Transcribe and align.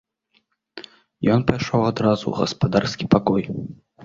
Ён 1.33 1.43
пайшоў 1.49 1.85
адразу 1.91 2.21
ў 2.21 2.41
гаспадарскі 2.41 3.05
пакой. 3.17 3.43